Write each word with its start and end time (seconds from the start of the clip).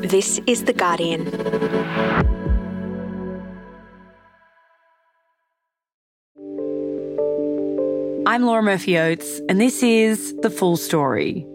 This 0.00 0.40
is 0.46 0.64
The 0.64 0.72
Guardian. 0.72 1.26
I'm 8.26 8.44
Laura 8.44 8.62
Murphy 8.62 8.96
Oates, 8.96 9.40
and 9.50 9.60
this 9.60 9.82
is 9.82 10.34
The 10.36 10.48
Full 10.48 10.78
Story. 10.78 11.46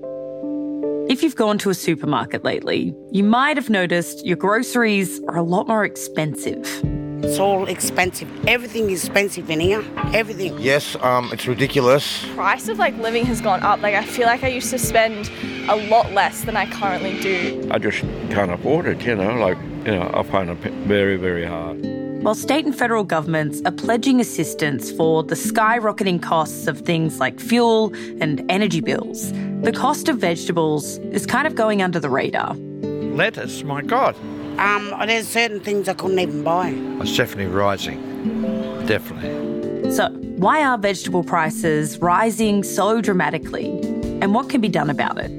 If 1.10 1.24
you've 1.24 1.36
gone 1.36 1.58
to 1.58 1.72
a 1.72 1.74
supermarket 1.74 2.44
lately, 2.44 2.96
you 3.12 3.24
might 3.24 3.58
have 3.58 3.72
noticed 3.72 4.24
your 4.24 4.38
groceries 4.38 5.20
are 5.28 5.38
a 5.38 5.44
lot 5.44 5.68
more 5.68 5.84
expensive. 5.84 6.84
It's 7.26 7.40
all 7.40 7.66
expensive. 7.66 8.30
Everything 8.48 8.92
is 8.92 9.04
expensive 9.04 9.50
in 9.50 9.60
here. 9.60 9.84
Everything. 10.14 10.56
Yes, 10.60 10.96
um, 11.02 11.32
it's 11.34 11.48
ridiculous. 11.48 12.24
price 12.36 12.68
of 12.68 12.78
like 12.78 12.96
living 12.98 13.26
has 13.26 13.42
gone 13.42 13.64
up. 13.64 13.82
Like 13.82 13.96
I 13.96 14.06
feel 14.06 14.28
like 14.28 14.44
I 14.44 14.50
used 14.50 14.70
to 14.70 14.78
spend 14.78 15.32
a 15.68 15.76
lot 15.76 16.12
less 16.12 16.44
than 16.44 16.56
I 16.56 16.70
currently 16.70 17.20
do. 17.20 17.68
I 17.72 17.80
just 17.80 18.02
can't 18.30 18.52
afford 18.52 18.86
it, 18.86 19.02
you 19.02 19.16
know, 19.16 19.34
like, 19.34 19.58
you 19.86 19.96
know, 19.96 20.12
I 20.14 20.22
find 20.22 20.52
it 20.52 20.58
very, 20.86 21.18
very 21.18 21.46
hard. 21.46 21.82
While 22.24 22.36
state 22.36 22.64
and 22.64 22.78
federal 22.78 23.04
governments 23.04 23.60
are 23.66 23.72
pledging 23.72 24.20
assistance 24.20 24.92
for 24.92 25.24
the 25.24 25.36
skyrocketing 25.36 26.22
costs 26.22 26.68
of 26.68 26.82
things 26.82 27.20
like 27.20 27.40
fuel 27.40 27.92
and 28.22 28.46
energy 28.52 28.82
bills, 28.82 29.32
the 29.64 29.74
cost 29.76 30.10
of 30.10 30.20
vegetables 30.20 31.00
is 31.12 31.26
kind 31.26 31.48
of 31.48 31.56
going 31.56 31.82
under 31.82 32.00
the 32.00 32.10
radar. 32.10 32.54
Lettuce, 32.56 33.64
my 33.64 33.82
God. 33.82 34.16
Um, 34.58 34.94
there's 35.06 35.28
certain 35.28 35.60
things 35.60 35.90
I 35.90 35.94
couldn't 35.94 36.20
even 36.20 36.44
buy. 36.44 36.70
It's 37.02 37.16
definitely 37.18 37.54
rising. 37.54 38.86
Definitely. 38.86 39.92
So, 39.92 40.10
why 40.38 40.64
are 40.64 40.78
vegetable 40.78 41.24
prices 41.24 41.98
rising 42.00 42.64
so 42.64 43.02
dramatically? 43.02 43.68
And 44.22 44.34
what 44.34 44.50
can 44.50 44.62
be 44.62 44.70
done 44.70 44.90
about 44.90 45.18
it? 45.20 45.30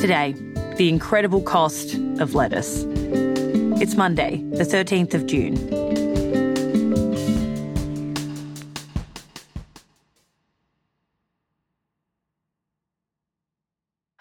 Today, 0.00 0.34
the 0.76 0.88
incredible 0.88 1.42
cost 1.42 1.94
of 2.20 2.34
lettuce. 2.34 2.84
It's 3.80 3.94
Monday, 3.96 4.44
the 4.52 4.64
13th 4.64 5.14
of 5.14 5.26
June. 5.26 5.77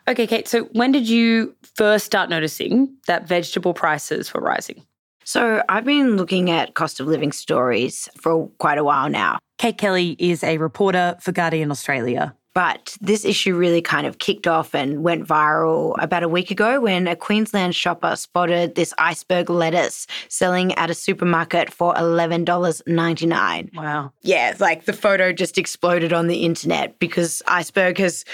Okay, 0.08 0.26
Kate, 0.26 0.48
so 0.48 0.64
when 0.72 0.94
did 0.94 1.10
you 1.10 1.54
first 1.76 2.06
start 2.06 2.30
noticing 2.30 2.96
that 3.08 3.28
vegetable 3.28 3.74
prices 3.74 4.34
were 4.34 4.42
rising? 4.42 4.84
So 5.26 5.62
I've 5.68 5.84
been 5.84 6.16
looking 6.16 6.50
at 6.50 6.76
cost 6.76 7.02
of 7.02 7.08
living 7.08 7.34
stories 7.34 8.08
for 8.18 8.48
quite 8.60 8.78
a 8.78 8.84
while 8.86 9.10
now. 9.10 9.40
Kate 9.58 9.78
Kelly 9.78 10.16
is 10.18 10.44
a 10.44 10.58
reporter 10.60 11.18
for 11.20 11.34
Guardian 11.34 11.72
Australia. 11.72 12.34
But 12.54 12.98
this 13.02 13.24
issue 13.24 13.56
really 13.56 13.84
kind 13.84 14.08
of 14.08 14.18
kicked 14.18 14.48
off 14.48 14.74
and 14.74 15.04
went 15.04 15.28
viral 15.28 15.94
about 16.00 16.24
a 16.24 16.28
week 16.28 16.50
ago 16.50 16.82
when 16.82 17.08
a 17.08 17.16
Queensland 17.16 17.76
shopper 17.76 18.16
spotted 18.16 18.74
this 18.74 18.96
iceberg 18.98 19.52
lettuce 19.52 20.08
selling 20.28 20.74
at 20.74 20.90
a 20.90 20.96
supermarket 20.96 21.72
for 21.72 21.94
$11.99. 21.94 23.76
Wow. 23.76 24.12
Yeah, 24.24 24.56
like 24.60 24.86
the 24.86 24.94
photo 24.94 25.32
just 25.34 25.60
exploded 25.60 26.14
on 26.14 26.26
the 26.26 26.46
internet 26.46 26.98
because 26.98 27.44
iceberg 27.46 28.00
has 28.00 28.26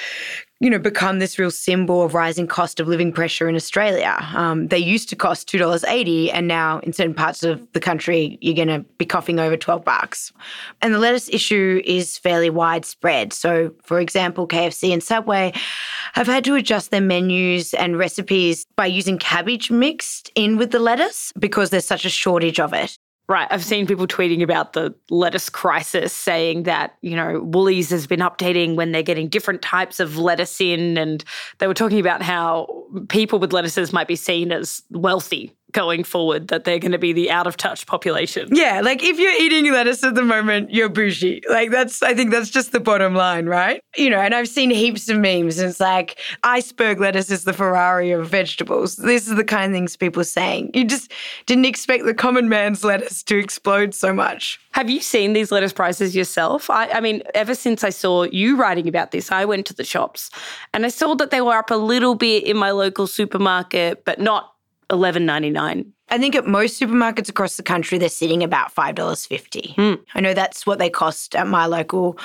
you 0.63 0.69
know, 0.69 0.79
become 0.79 1.19
this 1.19 1.37
real 1.37 1.51
symbol 1.51 2.03
of 2.03 2.13
rising 2.13 2.47
cost 2.47 2.79
of 2.79 2.87
living 2.87 3.11
pressure 3.11 3.49
in 3.49 3.55
Australia. 3.55 4.15
Um, 4.33 4.69
they 4.69 4.77
used 4.77 5.09
to 5.09 5.15
cost 5.15 5.45
two 5.45 5.57
dollars 5.57 5.83
eighty, 5.83 6.31
and 6.31 6.47
now 6.47 6.79
in 6.79 6.93
certain 6.93 7.13
parts 7.13 7.43
of 7.43 7.67
the 7.73 7.81
country, 7.81 8.37
you're 8.39 8.55
going 8.55 8.69
to 8.69 8.79
be 8.97 9.05
coughing 9.05 9.41
over 9.41 9.57
twelve 9.57 9.83
bucks. 9.83 10.31
And 10.81 10.93
the 10.93 10.99
lettuce 10.99 11.27
issue 11.27 11.81
is 11.83 12.17
fairly 12.17 12.49
widespread. 12.49 13.33
So, 13.33 13.73
for 13.83 13.99
example, 13.99 14.47
KFC 14.47 14.93
and 14.93 15.03
Subway 15.03 15.51
have 16.13 16.27
had 16.27 16.45
to 16.45 16.55
adjust 16.55 16.91
their 16.91 17.01
menus 17.01 17.73
and 17.73 17.97
recipes 17.97 18.65
by 18.77 18.85
using 18.85 19.17
cabbage 19.17 19.69
mixed 19.69 20.31
in 20.33 20.55
with 20.55 20.71
the 20.71 20.79
lettuce 20.79 21.33
because 21.37 21.71
there's 21.71 21.85
such 21.85 22.05
a 22.05 22.09
shortage 22.09 22.61
of 22.61 22.71
it. 22.71 22.97
Right. 23.29 23.47
I've 23.49 23.63
seen 23.63 23.87
people 23.87 24.05
tweeting 24.05 24.43
about 24.43 24.73
the 24.73 24.93
lettuce 25.09 25.49
crisis, 25.49 26.11
saying 26.11 26.63
that, 26.63 26.97
you 27.01 27.15
know, 27.15 27.39
Woolies 27.41 27.89
has 27.89 28.05
been 28.05 28.19
updating 28.19 28.75
when 28.75 28.91
they're 28.91 29.01
getting 29.01 29.29
different 29.29 29.61
types 29.61 30.01
of 30.01 30.17
lettuce 30.17 30.59
in. 30.59 30.97
And 30.97 31.23
they 31.59 31.67
were 31.67 31.73
talking 31.73 32.01
about 32.01 32.21
how 32.21 32.67
people 33.07 33.39
with 33.39 33.53
lettuces 33.53 33.93
might 33.93 34.09
be 34.09 34.17
seen 34.17 34.51
as 34.51 34.83
wealthy 34.89 35.55
going 35.73 36.03
forward, 36.03 36.47
that 36.47 36.63
they're 36.63 36.79
going 36.79 36.91
to 36.91 36.97
be 36.97 37.13
the 37.13 37.29
out 37.29 37.47
of 37.47 37.57
touch 37.57 37.85
population. 37.85 38.47
Yeah, 38.51 38.81
like 38.81 39.03
if 39.03 39.19
you're 39.19 39.33
eating 39.41 39.71
lettuce 39.71 40.03
at 40.03 40.15
the 40.15 40.23
moment, 40.23 40.71
you're 40.71 40.89
bougie. 40.89 41.41
Like 41.49 41.71
that's, 41.71 42.01
I 42.01 42.13
think 42.13 42.31
that's 42.31 42.49
just 42.49 42.71
the 42.71 42.79
bottom 42.79 43.15
line, 43.15 43.47
right? 43.47 43.81
You 43.95 44.09
know, 44.09 44.19
and 44.19 44.33
I've 44.33 44.47
seen 44.47 44.69
heaps 44.69 45.09
of 45.09 45.17
memes. 45.17 45.59
And 45.59 45.69
it's 45.69 45.79
like 45.79 46.19
iceberg 46.43 46.99
lettuce 46.99 47.29
is 47.29 47.43
the 47.43 47.53
Ferrari 47.53 48.11
of 48.11 48.29
vegetables. 48.29 48.95
This 48.95 49.27
is 49.27 49.35
the 49.35 49.43
kind 49.43 49.71
of 49.71 49.75
things 49.75 49.97
people 49.97 50.21
are 50.21 50.25
saying. 50.25 50.71
You 50.73 50.85
just 50.85 51.11
didn't 51.45 51.65
expect 51.65 52.05
the 52.05 52.13
common 52.13 52.47
man's 52.47 52.83
lettuce 52.83 53.23
to 53.23 53.37
explode 53.37 53.93
so 53.93 54.13
much. 54.13 54.59
Have 54.71 54.89
you 54.89 55.01
seen 55.01 55.33
these 55.33 55.51
lettuce 55.51 55.73
prices 55.73 56.15
yourself? 56.15 56.69
I, 56.69 56.87
I 56.89 56.99
mean, 56.99 57.21
ever 57.35 57.53
since 57.53 57.83
I 57.83 57.89
saw 57.89 58.23
you 58.23 58.55
writing 58.55 58.87
about 58.87 59.11
this, 59.11 59.31
I 59.31 59.45
went 59.45 59.65
to 59.67 59.73
the 59.73 59.83
shops 59.83 60.31
and 60.73 60.85
I 60.85 60.89
saw 60.89 61.15
that 61.15 61.31
they 61.31 61.41
were 61.41 61.53
up 61.53 61.71
a 61.71 61.75
little 61.75 62.15
bit 62.15 62.43
in 62.43 62.57
my 62.57 62.71
local 62.71 63.05
supermarket, 63.07 64.05
but 64.05 64.19
not 64.19 64.52
eleven 64.93 65.25
ninety 65.25 65.49
nine. 65.49 65.91
I 66.09 66.17
think 66.17 66.35
at 66.35 66.45
most 66.45 66.79
supermarkets 66.79 67.27
across 67.27 67.57
the 67.57 67.63
country, 67.63 67.97
they're 67.97 68.07
sitting 68.07 68.43
about 68.43 68.71
five 68.71 68.95
dollars 68.95 69.25
fifty. 69.25 69.73
I 70.15 70.21
know 70.21 70.33
that's 70.33 70.65
what 70.65 70.79
they 70.79 70.89
cost 70.89 71.35
at 71.35 71.47
my 71.47 71.65
local 71.65 72.17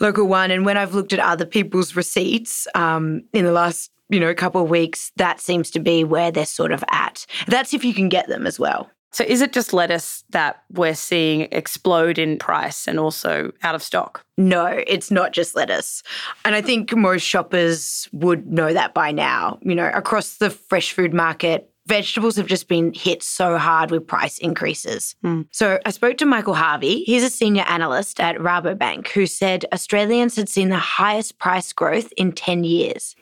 local 0.00 0.26
one. 0.26 0.50
And 0.50 0.64
when 0.64 0.76
I've 0.76 0.94
looked 0.94 1.12
at 1.12 1.20
other 1.20 1.46
people's 1.46 1.94
receipts 1.94 2.66
um, 2.74 3.22
in 3.32 3.44
the 3.44 3.52
last 3.52 3.90
you 4.08 4.18
know 4.18 4.34
couple 4.34 4.62
of 4.62 4.70
weeks, 4.70 5.12
that 5.16 5.40
seems 5.40 5.70
to 5.72 5.80
be 5.80 6.02
where 6.02 6.32
they're 6.32 6.46
sort 6.46 6.72
of 6.72 6.82
at. 6.90 7.26
That's 7.46 7.74
if 7.74 7.84
you 7.84 7.94
can 7.94 8.08
get 8.08 8.28
them 8.28 8.46
as 8.46 8.58
well. 8.58 8.90
So 9.12 9.24
is 9.24 9.40
it 9.40 9.54
just 9.54 9.72
lettuce 9.72 10.24
that 10.30 10.62
we're 10.70 10.94
seeing 10.94 11.48
explode 11.50 12.18
in 12.18 12.38
price 12.38 12.86
and 12.86 12.98
also 12.98 13.50
out 13.62 13.74
of 13.74 13.82
stock? 13.82 14.22
No, 14.36 14.66
it's 14.66 15.10
not 15.10 15.32
just 15.32 15.56
lettuce. 15.56 16.02
And 16.44 16.54
I 16.54 16.60
think 16.60 16.94
most 16.94 17.22
shoppers 17.22 18.10
would 18.12 18.46
know 18.46 18.74
that 18.74 18.92
by 18.92 19.12
now. 19.12 19.58
You 19.62 19.74
know, 19.74 19.90
across 19.94 20.36
the 20.36 20.50
fresh 20.50 20.92
food 20.92 21.14
market, 21.14 21.70
vegetables 21.86 22.36
have 22.36 22.46
just 22.46 22.68
been 22.68 22.92
hit 22.92 23.22
so 23.22 23.58
hard 23.58 23.90
with 23.90 24.06
price 24.06 24.38
increases. 24.38 25.14
Hmm. 25.22 25.42
So 25.50 25.78
I 25.86 25.90
spoke 25.90 26.16
to 26.18 26.26
Michael 26.26 26.54
Harvey. 26.54 27.04
He's 27.04 27.22
a 27.22 27.30
senior 27.30 27.64
analyst 27.68 28.20
at 28.20 28.36
Rabobank 28.36 29.08
who 29.08 29.26
said 29.26 29.64
Australians 29.72 30.36
had 30.36 30.48
seen 30.48 30.68
the 30.68 30.76
highest 30.76 31.38
price 31.38 31.72
growth 31.72 32.12
in 32.16 32.32
10 32.32 32.64
years. 32.64 33.14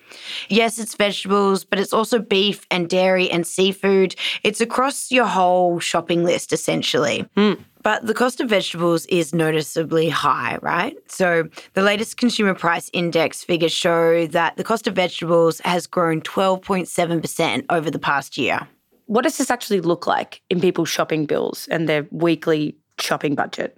Yes, 0.48 0.78
it's 0.78 0.94
vegetables, 0.94 1.64
but 1.64 1.78
it's 1.78 1.92
also 1.92 2.18
beef 2.18 2.66
and 2.70 2.88
dairy 2.88 3.30
and 3.30 3.46
seafood. 3.46 4.14
It's 4.42 4.60
across 4.60 5.10
your 5.10 5.26
whole 5.26 5.80
shopping 5.80 6.24
list, 6.24 6.52
essentially. 6.52 7.28
Hmm. 7.36 7.54
But 7.84 8.06
the 8.06 8.14
cost 8.14 8.40
of 8.40 8.48
vegetables 8.48 9.04
is 9.06 9.34
noticeably 9.34 10.08
high, 10.08 10.58
right? 10.62 10.96
So 11.06 11.48
the 11.74 11.82
latest 11.82 12.16
consumer 12.16 12.54
price 12.54 12.88
index 12.94 13.44
figures 13.44 13.72
show 13.72 14.26
that 14.28 14.56
the 14.56 14.64
cost 14.64 14.88
of 14.88 14.94
vegetables 14.94 15.60
has 15.60 15.86
grown 15.86 16.22
12.7% 16.22 17.66
over 17.68 17.90
the 17.90 17.98
past 17.98 18.38
year. 18.38 18.66
What 19.04 19.24
does 19.24 19.36
this 19.36 19.50
actually 19.50 19.82
look 19.82 20.06
like 20.06 20.40
in 20.48 20.62
people's 20.62 20.88
shopping 20.88 21.26
bills 21.26 21.68
and 21.70 21.86
their 21.86 22.08
weekly 22.10 22.74
shopping 22.98 23.34
budget? 23.34 23.76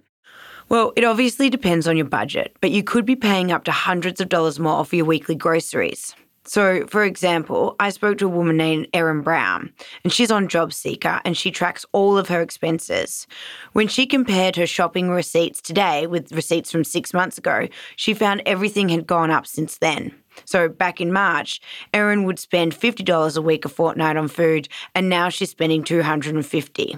Well, 0.69 0.93
it 0.95 1.03
obviously 1.03 1.49
depends 1.49 1.85
on 1.85 1.97
your 1.97 2.05
budget, 2.05 2.55
but 2.61 2.71
you 2.71 2.83
could 2.83 3.05
be 3.05 3.17
paying 3.17 3.51
up 3.51 3.65
to 3.65 3.73
hundreds 3.73 4.21
of 4.21 4.29
dollars 4.29 4.57
more 4.57 4.85
for 4.85 4.95
your 4.95 5.05
weekly 5.05 5.35
groceries. 5.35 6.15
So, 6.47 6.87
for 6.87 7.03
example, 7.03 7.75
I 7.77 7.89
spoke 7.89 8.17
to 8.19 8.25
a 8.25 8.29
woman 8.29 8.55
named 8.55 8.87
Erin 8.93 9.21
Brown, 9.21 9.73
and 10.03 10.13
she's 10.13 10.31
on 10.31 10.47
JobSeeker 10.47 11.19
and 11.25 11.35
she 11.35 11.51
tracks 11.51 11.85
all 11.91 12.17
of 12.17 12.29
her 12.29 12.41
expenses. 12.41 13.27
When 13.73 13.89
she 13.89 14.05
compared 14.05 14.55
her 14.55 14.65
shopping 14.65 15.09
receipts 15.09 15.61
today 15.61 16.07
with 16.07 16.31
receipts 16.31 16.71
from 16.71 16.85
six 16.85 17.13
months 17.13 17.37
ago, 17.37 17.67
she 17.97 18.13
found 18.13 18.43
everything 18.45 18.87
had 18.87 19.05
gone 19.05 19.29
up 19.29 19.45
since 19.45 19.77
then. 19.79 20.15
So, 20.45 20.69
back 20.69 21.01
in 21.01 21.11
March, 21.11 21.59
Erin 21.93 22.23
would 22.23 22.39
spend 22.39 22.73
$50 22.73 23.37
a 23.37 23.41
week 23.41 23.65
a 23.65 23.69
fortnight 23.69 24.15
on 24.15 24.29
food, 24.29 24.69
and 24.95 25.09
now 25.09 25.27
she's 25.27 25.49
spending 25.49 25.83
250. 25.83 26.97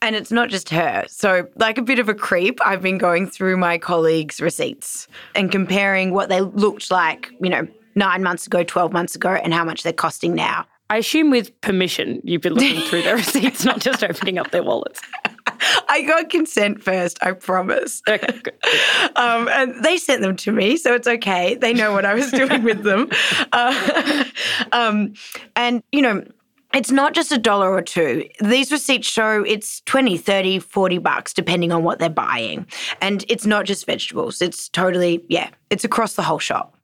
And 0.00 0.16
it's 0.16 0.30
not 0.32 0.48
just 0.48 0.68
her. 0.70 1.04
So, 1.08 1.46
like 1.56 1.78
a 1.78 1.82
bit 1.82 1.98
of 1.98 2.08
a 2.08 2.14
creep, 2.14 2.58
I've 2.64 2.82
been 2.82 2.98
going 2.98 3.28
through 3.28 3.56
my 3.56 3.78
colleagues' 3.78 4.40
receipts 4.40 5.06
and 5.34 5.52
comparing 5.52 6.12
what 6.12 6.28
they 6.28 6.40
looked 6.40 6.90
like, 6.90 7.30
you 7.40 7.50
know, 7.50 7.68
nine 7.98 8.22
months 8.22 8.46
ago, 8.46 8.62
12 8.62 8.92
months 8.92 9.14
ago, 9.14 9.30
and 9.30 9.52
how 9.52 9.64
much 9.64 9.82
they're 9.82 9.92
costing 9.92 10.34
now. 10.34 10.64
I 10.90 10.98
assume 10.98 11.30
with 11.30 11.60
permission, 11.60 12.20
you've 12.24 12.40
been 12.40 12.54
looking 12.54 12.80
through 12.80 13.02
their 13.02 13.16
receipts, 13.24 13.64
not 13.64 13.80
just 13.80 14.02
opening 14.02 14.38
up 14.38 14.50
their 14.52 14.62
wallets. 14.62 15.00
I 15.90 16.02
got 16.02 16.30
consent 16.30 16.82
first, 16.82 17.18
I 17.20 17.32
promise. 17.32 18.00
Okay, 18.08 18.40
good. 18.42 18.54
Um, 19.16 19.48
and 19.48 19.82
they 19.84 19.96
sent 19.96 20.22
them 20.22 20.36
to 20.36 20.52
me, 20.52 20.76
so 20.76 20.94
it's 20.94 21.08
okay. 21.08 21.56
They 21.56 21.72
know 21.72 21.92
what 21.92 22.04
I 22.04 22.14
was 22.14 22.30
doing 22.30 22.62
with 22.62 22.84
them. 22.84 23.10
Uh, 23.52 24.24
um, 24.70 25.14
and, 25.56 25.82
you 25.90 26.02
know, 26.02 26.24
it's 26.72 26.92
not 26.92 27.14
just 27.14 27.32
a 27.32 27.38
dollar 27.38 27.72
or 27.72 27.82
two. 27.82 28.28
These 28.40 28.70
receipts 28.70 29.08
show 29.08 29.42
it's 29.42 29.80
20, 29.82 30.16
30, 30.18 30.60
40 30.60 30.98
bucks, 30.98 31.32
depending 31.32 31.72
on 31.72 31.82
what 31.82 31.98
they're 31.98 32.10
buying. 32.10 32.66
And 33.00 33.24
it's 33.28 33.46
not 33.46 33.64
just 33.64 33.86
vegetables. 33.86 34.40
It's 34.40 34.68
totally, 34.68 35.24
yeah, 35.28 35.50
it's 35.70 35.84
across 35.84 36.14
the 36.14 36.22
whole 36.22 36.38
shop. 36.38 36.76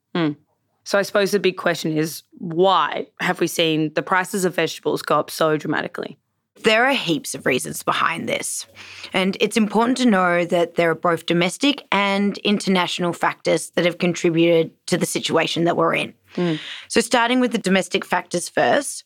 So 0.85 0.99
I 0.99 1.03
suppose 1.03 1.31
the 1.31 1.41
big 1.41 1.57
question 1.57 1.97
is 1.97 2.23
why 2.39 3.07
have 3.21 3.41
we 3.41 3.47
seen 3.47 3.93
the 3.95 4.03
prices 4.03 4.45
of 4.45 4.55
vegetables 4.55 5.03
go 5.03 5.19
up 5.19 5.31
so 5.31 5.57
dramatically? 5.57 6.19
There 6.63 6.87
are 6.87 6.93
heaps 6.93 7.35
of 7.35 7.47
reasons 7.47 7.83
behind 7.83 8.29
this. 8.29 8.67
And 9.13 9.37
it's 9.41 9.57
important 9.57 9.99
to 9.99 10.07
know 10.07 10.45
that 10.45 10.77
there 10.77 10.91
are 10.91 10.95
both 10.95 11.27
domestic 11.27 11.85
and 11.91 12.39
international 12.39 13.13
factors 13.13 13.71
that 13.71 13.85
have 13.85 13.99
contributed 13.99 14.71
to 14.87 14.97
the 14.97 15.05
situation 15.05 15.65
that 15.65 15.77
we're 15.77 15.95
in. 15.95 16.15
Mm. 16.37 16.61
So, 16.89 17.01
starting 17.01 17.41
with 17.41 17.53
the 17.53 17.59
domestic 17.59 18.05
factors 18.05 18.49
first, 18.49 19.05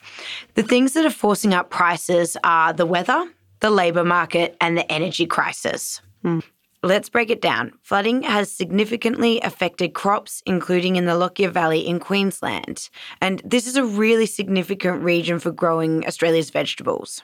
the 0.54 0.62
things 0.62 0.92
that 0.92 1.04
are 1.04 1.10
forcing 1.10 1.52
up 1.52 1.70
prices 1.70 2.36
are 2.44 2.72
the 2.72 2.86
weather, 2.86 3.28
the 3.60 3.70
labour 3.70 4.04
market, 4.04 4.56
and 4.60 4.76
the 4.76 4.90
energy 4.90 5.26
crisis. 5.26 6.00
Mm. 6.24 6.42
Let's 6.88 7.10
break 7.10 7.28
it 7.28 7.42
down. 7.42 7.72
Flooding 7.82 8.22
has 8.22 8.50
significantly 8.50 9.42
affected 9.42 9.92
crops, 9.92 10.42
including 10.46 10.96
in 10.96 11.04
the 11.04 11.18
Lockyer 11.18 11.50
Valley 11.50 11.86
in 11.86 12.00
Queensland. 12.00 12.88
And 13.20 13.42
this 13.44 13.66
is 13.66 13.76
a 13.76 13.84
really 13.84 14.24
significant 14.24 15.02
region 15.02 15.38
for 15.38 15.50
growing 15.50 16.06
Australia's 16.06 16.48
vegetables. 16.48 17.22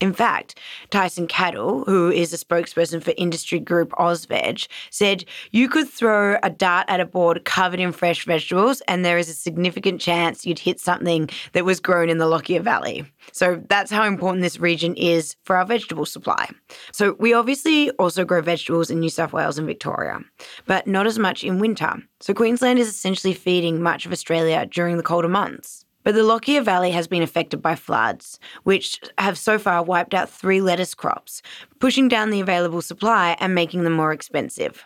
In 0.00 0.12
fact, 0.12 0.58
Tyson 0.90 1.26
Cattle, 1.26 1.84
who 1.84 2.10
is 2.10 2.32
a 2.32 2.36
spokesperson 2.36 3.02
for 3.02 3.14
industry 3.16 3.58
group 3.58 3.90
AUSVEG, 3.92 4.68
said 4.90 5.24
you 5.50 5.68
could 5.68 5.88
throw 5.88 6.38
a 6.42 6.50
dart 6.50 6.86
at 6.88 7.00
a 7.00 7.06
board 7.06 7.44
covered 7.44 7.80
in 7.80 7.92
fresh 7.92 8.24
vegetables, 8.24 8.80
and 8.82 9.04
there 9.04 9.18
is 9.18 9.28
a 9.28 9.34
significant 9.34 10.00
chance 10.00 10.46
you'd 10.46 10.58
hit 10.58 10.80
something 10.80 11.28
that 11.52 11.64
was 11.64 11.80
grown 11.80 12.08
in 12.08 12.18
the 12.18 12.26
Lockyer 12.26 12.60
Valley. 12.60 13.04
So 13.32 13.62
that's 13.68 13.90
how 13.90 14.04
important 14.04 14.42
this 14.42 14.58
region 14.58 14.94
is 14.96 15.36
for 15.44 15.56
our 15.56 15.64
vegetable 15.64 16.06
supply. 16.06 16.48
So 16.92 17.16
we 17.18 17.32
obviously 17.32 17.90
also 17.92 18.24
grow 18.24 18.40
vegetables 18.40 18.90
in 18.90 19.00
New 19.00 19.10
South 19.10 19.32
Wales 19.32 19.58
and 19.58 19.66
Victoria, 19.66 20.20
but 20.66 20.86
not 20.86 21.06
as 21.06 21.18
much 21.18 21.44
in 21.44 21.58
winter. 21.58 22.02
So 22.20 22.34
Queensland 22.34 22.78
is 22.78 22.88
essentially 22.88 23.34
feeding 23.34 23.82
much 23.82 24.06
of 24.06 24.12
Australia 24.12 24.66
during 24.66 24.96
the 24.96 25.02
colder 25.02 25.28
months. 25.28 25.84
But 26.04 26.14
the 26.14 26.24
Lockyer 26.24 26.62
Valley 26.62 26.90
has 26.90 27.06
been 27.06 27.22
affected 27.22 27.62
by 27.62 27.74
floods, 27.74 28.38
which 28.64 29.00
have 29.18 29.38
so 29.38 29.58
far 29.58 29.82
wiped 29.82 30.14
out 30.14 30.28
three 30.28 30.60
lettuce 30.60 30.94
crops, 30.94 31.42
pushing 31.78 32.08
down 32.08 32.30
the 32.30 32.40
available 32.40 32.82
supply 32.82 33.36
and 33.40 33.54
making 33.54 33.84
them 33.84 33.92
more 33.92 34.12
expensive. 34.12 34.84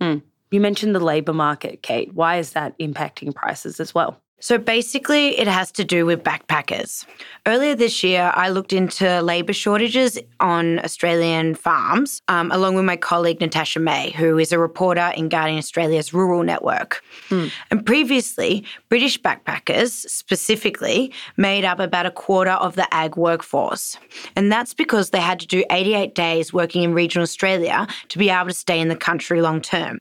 Hmm. 0.00 0.18
You 0.50 0.60
mentioned 0.60 0.94
the 0.94 1.00
labour 1.00 1.32
market, 1.32 1.82
Kate. 1.82 2.14
Why 2.14 2.38
is 2.38 2.52
that 2.52 2.78
impacting 2.78 3.34
prices 3.34 3.80
as 3.80 3.94
well? 3.94 4.20
So 4.40 4.58
basically, 4.58 5.38
it 5.38 5.48
has 5.48 5.72
to 5.72 5.84
do 5.84 6.04
with 6.04 6.22
backpackers. 6.22 7.06
Earlier 7.46 7.74
this 7.74 8.02
year, 8.02 8.30
I 8.34 8.50
looked 8.50 8.74
into 8.74 9.22
labour 9.22 9.54
shortages 9.54 10.18
on 10.38 10.80
Australian 10.80 11.54
farms, 11.54 12.20
um, 12.28 12.50
along 12.50 12.74
with 12.74 12.84
my 12.84 12.96
colleague 12.96 13.40
Natasha 13.40 13.80
May, 13.80 14.10
who 14.10 14.36
is 14.38 14.52
a 14.52 14.58
reporter 14.58 15.12
in 15.16 15.28
Guardian 15.30 15.58
Australia's 15.58 16.12
rural 16.12 16.42
network. 16.42 17.02
And 17.70 17.86
previously, 17.86 18.64
British 18.90 19.18
backpackers 19.20 19.90
specifically 20.10 21.12
made 21.38 21.64
up 21.64 21.78
about 21.78 22.04
a 22.04 22.10
quarter 22.10 22.50
of 22.50 22.76
the 22.76 22.92
ag 22.92 23.16
workforce. 23.16 23.96
And 24.36 24.52
that's 24.52 24.74
because 24.74 25.10
they 25.10 25.20
had 25.20 25.40
to 25.40 25.46
do 25.46 25.64
88 25.70 26.14
days 26.14 26.52
working 26.52 26.82
in 26.82 26.92
regional 26.92 27.22
Australia 27.22 27.86
to 28.08 28.18
be 28.18 28.28
able 28.28 28.48
to 28.48 28.54
stay 28.54 28.78
in 28.78 28.88
the 28.88 28.96
country 28.96 29.40
long 29.40 29.62
term. 29.62 30.00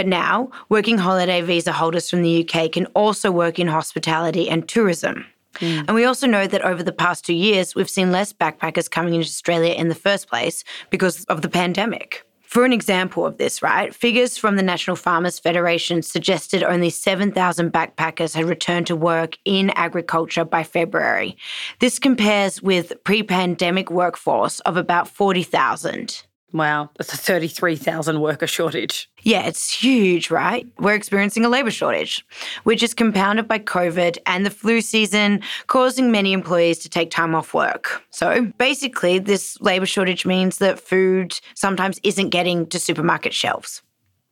But 0.00 0.06
now, 0.06 0.48
working 0.70 0.96
holiday 0.96 1.42
visa 1.42 1.72
holders 1.72 2.08
from 2.08 2.22
the 2.22 2.48
UK 2.48 2.72
can 2.72 2.86
also 2.94 3.30
work 3.30 3.58
in 3.58 3.66
hospitality 3.66 4.48
and 4.48 4.66
tourism. 4.66 5.26
Hmm. 5.56 5.80
And 5.86 5.94
we 5.94 6.06
also 6.06 6.26
know 6.26 6.46
that 6.46 6.62
over 6.62 6.82
the 6.82 6.90
past 6.90 7.26
two 7.26 7.34
years, 7.34 7.74
we've 7.74 7.90
seen 7.90 8.10
less 8.10 8.32
backpackers 8.32 8.90
coming 8.90 9.12
into 9.12 9.26
Australia 9.26 9.74
in 9.74 9.90
the 9.90 9.94
first 9.94 10.26
place 10.26 10.64
because 10.88 11.26
of 11.26 11.42
the 11.42 11.50
pandemic. 11.50 12.24
For 12.40 12.64
an 12.64 12.72
example 12.72 13.26
of 13.26 13.36
this, 13.36 13.60
right, 13.60 13.94
figures 13.94 14.38
from 14.38 14.56
the 14.56 14.62
National 14.62 14.96
Farmers 14.96 15.38
Federation 15.38 16.00
suggested 16.00 16.62
only 16.62 16.88
7,000 16.88 17.70
backpackers 17.70 18.34
had 18.34 18.46
returned 18.46 18.86
to 18.86 18.96
work 18.96 19.36
in 19.44 19.68
agriculture 19.76 20.46
by 20.46 20.62
February. 20.62 21.36
This 21.80 21.98
compares 21.98 22.62
with 22.62 22.94
pre 23.04 23.22
pandemic 23.22 23.90
workforce 23.90 24.60
of 24.60 24.78
about 24.78 25.08
40,000. 25.08 26.22
Wow, 26.52 26.90
that's 26.98 27.12
a 27.12 27.16
33,000 27.16 28.20
worker 28.20 28.46
shortage. 28.46 29.08
Yeah, 29.22 29.46
it's 29.46 29.72
huge, 29.72 30.30
right? 30.30 30.66
We're 30.78 30.94
experiencing 30.94 31.44
a 31.44 31.48
labour 31.48 31.70
shortage, 31.70 32.26
which 32.64 32.82
is 32.82 32.92
compounded 32.92 33.46
by 33.46 33.60
COVID 33.60 34.18
and 34.26 34.44
the 34.44 34.50
flu 34.50 34.80
season, 34.80 35.42
causing 35.68 36.10
many 36.10 36.32
employees 36.32 36.80
to 36.80 36.88
take 36.88 37.10
time 37.10 37.36
off 37.36 37.54
work. 37.54 38.02
So 38.10 38.46
basically, 38.58 39.20
this 39.20 39.60
labour 39.60 39.86
shortage 39.86 40.26
means 40.26 40.58
that 40.58 40.80
food 40.80 41.38
sometimes 41.54 42.00
isn't 42.02 42.30
getting 42.30 42.66
to 42.66 42.80
supermarket 42.80 43.32
shelves. 43.32 43.82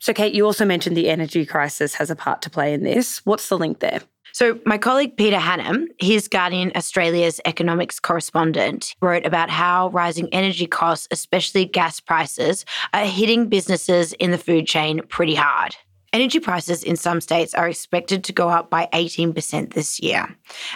So, 0.00 0.12
Kate, 0.12 0.34
you 0.34 0.44
also 0.44 0.64
mentioned 0.64 0.96
the 0.96 1.10
energy 1.10 1.44
crisis 1.44 1.94
has 1.94 2.10
a 2.10 2.16
part 2.16 2.40
to 2.42 2.50
play 2.50 2.72
in 2.72 2.84
this. 2.84 3.18
What's 3.26 3.48
the 3.48 3.58
link 3.58 3.80
there? 3.80 4.00
So, 4.38 4.56
my 4.64 4.78
colleague 4.78 5.16
Peter 5.16 5.36
Hannam, 5.36 5.86
his 5.98 6.28
Guardian 6.28 6.70
Australia's 6.76 7.40
economics 7.44 7.98
correspondent, 7.98 8.94
wrote 9.02 9.26
about 9.26 9.50
how 9.50 9.88
rising 9.88 10.28
energy 10.32 10.68
costs, 10.68 11.08
especially 11.10 11.64
gas 11.64 11.98
prices, 11.98 12.64
are 12.94 13.04
hitting 13.04 13.48
businesses 13.48 14.12
in 14.12 14.30
the 14.30 14.38
food 14.38 14.68
chain 14.68 15.00
pretty 15.08 15.34
hard. 15.34 15.74
Energy 16.12 16.38
prices 16.38 16.84
in 16.84 16.94
some 16.94 17.20
states 17.20 17.52
are 17.52 17.68
expected 17.68 18.22
to 18.22 18.32
go 18.32 18.48
up 18.48 18.70
by 18.70 18.88
18% 18.92 19.74
this 19.74 19.98
year. 19.98 20.28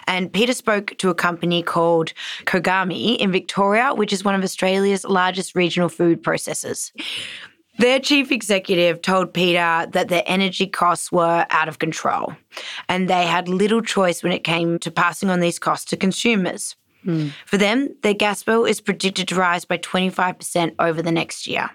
And 0.08 0.32
Peter 0.32 0.54
spoke 0.54 0.98
to 0.98 1.10
a 1.10 1.14
company 1.14 1.62
called 1.62 2.12
Kagome 2.46 3.16
in 3.16 3.30
Victoria, 3.30 3.94
which 3.94 4.12
is 4.12 4.24
one 4.24 4.34
of 4.34 4.42
Australia's 4.42 5.04
largest 5.04 5.54
regional 5.54 5.88
food 5.88 6.20
processors. 6.24 6.90
Their 7.78 7.98
chief 7.98 8.30
executive 8.30 9.00
told 9.00 9.32
Peter 9.32 9.86
that 9.90 10.08
their 10.08 10.22
energy 10.26 10.66
costs 10.66 11.10
were 11.10 11.46
out 11.50 11.68
of 11.68 11.78
control 11.78 12.34
and 12.88 13.08
they 13.08 13.24
had 13.26 13.48
little 13.48 13.80
choice 13.80 14.22
when 14.22 14.32
it 14.32 14.44
came 14.44 14.78
to 14.80 14.90
passing 14.90 15.30
on 15.30 15.40
these 15.40 15.58
costs 15.58 15.86
to 15.86 15.96
consumers. 15.96 16.76
Hmm. 17.02 17.28
For 17.46 17.56
them, 17.56 17.88
their 18.02 18.14
gas 18.14 18.42
bill 18.42 18.64
is 18.64 18.80
predicted 18.80 19.28
to 19.28 19.34
rise 19.34 19.64
by 19.64 19.78
25% 19.78 20.74
over 20.78 21.02
the 21.02 21.12
next 21.12 21.46
year. 21.46 21.70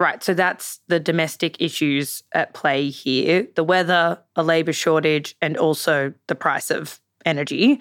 Right, 0.00 0.22
so 0.22 0.34
that's 0.34 0.80
the 0.88 0.98
domestic 0.98 1.60
issues 1.60 2.24
at 2.32 2.54
play 2.54 2.88
here 2.88 3.46
the 3.54 3.62
weather, 3.62 4.18
a 4.34 4.42
labour 4.42 4.72
shortage, 4.72 5.36
and 5.40 5.56
also 5.56 6.12
the 6.26 6.34
price 6.34 6.70
of 6.70 7.00
energy. 7.24 7.80